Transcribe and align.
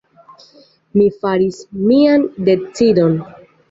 Mi 0.95 1.05
faris 1.19 1.61
mian 1.85 2.29
decidon. 2.53 3.19